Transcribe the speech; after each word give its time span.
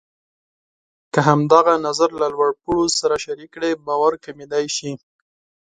که 1.13 1.19
همدغه 1.29 1.73
نظر 1.87 2.09
له 2.21 2.27
لوړ 2.33 2.49
پوړو 2.61 2.85
سره 2.99 3.15
شریک 3.25 3.49
کړئ، 3.55 3.71
باور 3.87 4.13
کمېدای 4.25 4.65
شي. 4.75 4.91